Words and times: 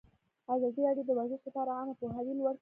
ازادي 0.55 0.79
راډیو 0.87 1.05
د 1.07 1.11
ورزش 1.17 1.41
لپاره 1.47 1.69
عامه 1.77 1.93
پوهاوي 1.99 2.33
لوړ 2.39 2.53
کړی. 2.55 2.59